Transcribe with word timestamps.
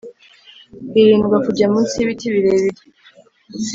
hirindwa 0.93 1.37
kujya 1.45 1.65
munsi 1.73 1.93
y 1.95 2.03
ibiti 2.05 2.25
birebire 2.33 2.81